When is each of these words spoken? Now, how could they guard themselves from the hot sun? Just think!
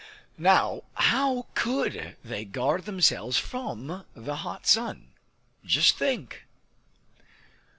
Now, 0.39 0.81
how 0.95 1.45
could 1.53 2.17
they 2.23 2.43
guard 2.43 2.85
themselves 2.85 3.37
from 3.37 4.03
the 4.15 4.37
hot 4.37 4.65
sun? 4.65 5.09
Just 5.63 5.95
think! 5.95 6.47